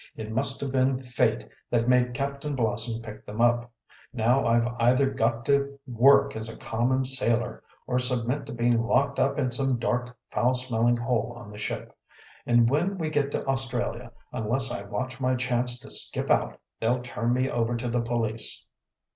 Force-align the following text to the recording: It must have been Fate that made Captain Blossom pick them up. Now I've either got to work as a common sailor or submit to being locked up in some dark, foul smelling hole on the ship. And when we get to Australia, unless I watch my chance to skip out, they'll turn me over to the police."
It 0.15 0.31
must 0.31 0.59
have 0.61 0.71
been 0.71 0.99
Fate 0.99 1.47
that 1.69 1.87
made 1.87 2.15
Captain 2.15 2.55
Blossom 2.55 3.03
pick 3.03 3.23
them 3.23 3.39
up. 3.39 3.71
Now 4.11 4.47
I've 4.47 4.65
either 4.79 5.07
got 5.11 5.45
to 5.45 5.77
work 5.85 6.35
as 6.35 6.51
a 6.51 6.57
common 6.57 7.03
sailor 7.03 7.61
or 7.85 7.99
submit 7.99 8.47
to 8.47 8.51
being 8.51 8.81
locked 8.81 9.19
up 9.19 9.37
in 9.37 9.51
some 9.51 9.77
dark, 9.77 10.17
foul 10.31 10.55
smelling 10.55 10.97
hole 10.97 11.33
on 11.37 11.51
the 11.51 11.59
ship. 11.59 11.95
And 12.47 12.67
when 12.67 12.97
we 12.97 13.11
get 13.11 13.29
to 13.33 13.45
Australia, 13.45 14.11
unless 14.33 14.71
I 14.71 14.85
watch 14.85 15.19
my 15.21 15.35
chance 15.35 15.79
to 15.81 15.91
skip 15.91 16.31
out, 16.31 16.59
they'll 16.79 17.03
turn 17.03 17.31
me 17.33 17.51
over 17.51 17.75
to 17.75 17.87
the 17.87 18.01
police." 18.01 18.65